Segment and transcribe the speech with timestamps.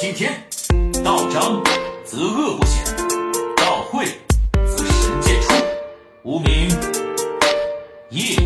[0.00, 0.32] 今天，
[1.04, 1.62] 道彰
[2.06, 2.82] 则恶不显，
[3.54, 4.06] 道晦
[4.54, 5.52] 则神渐出。
[6.22, 6.70] 无名，
[8.08, 8.36] 业也。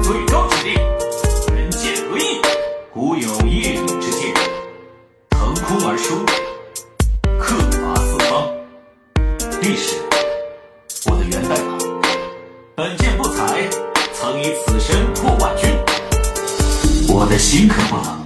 [0.00, 0.74] 最高指令，
[1.56, 2.40] 人剑合一。
[2.92, 4.32] 古有夜影之剑，
[5.30, 6.24] 腾空而出，
[7.40, 8.54] 克伐四方。
[9.60, 9.96] 历史，
[17.54, 18.23] 我的心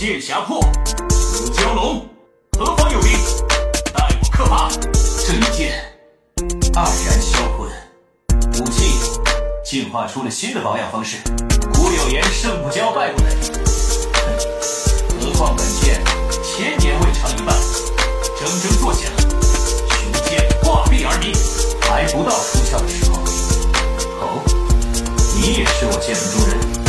[0.00, 0.66] 剑匣破，
[1.10, 2.08] 如蛟龙，
[2.58, 3.12] 何方有兵？
[3.92, 4.70] 待我克伐。
[4.80, 5.94] 这一剑
[6.72, 7.68] 黯然销魂。
[8.58, 8.98] 武器
[9.62, 11.18] 进化出了新的保养方式。
[11.74, 13.28] 古有言：“胜不骄，败不馁。”，
[15.20, 16.02] 何况本剑
[16.42, 17.52] 千年未尝一败，
[18.38, 21.30] 铮铮作响，雄剑挂壁而鸣，
[21.82, 23.18] 还不到出鞘的时候。
[24.22, 24.42] 哦，
[25.36, 26.79] 你也是我剑门中人。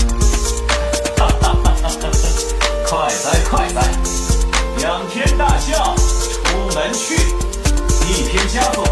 [5.01, 7.15] 仰天大笑，出门去，
[8.07, 8.83] 一篇佳作。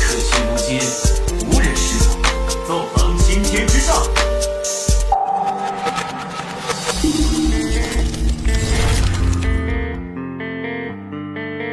[0.00, 0.80] 可惜如今
[1.50, 4.02] 无人识得，纵横青天之上。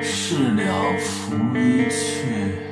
[0.04, 2.71] 事了拂衣去。